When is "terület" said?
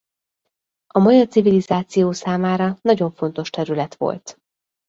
3.49-3.95